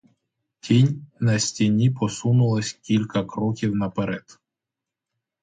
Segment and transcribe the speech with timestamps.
[0.61, 0.95] Тінь
[1.29, 4.39] на стіні посунулася кілька кроків наперед.